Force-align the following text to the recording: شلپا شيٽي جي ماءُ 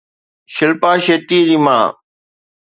شلپا 0.55 0.91
شيٽي 1.05 1.39
جي 1.51 1.57
ماءُ 1.67 1.87